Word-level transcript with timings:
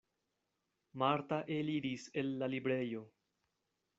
Marta 1.01 1.39
eliris 1.57 2.07
el 2.21 2.33
la 2.39 2.47
librejo. 2.55 3.03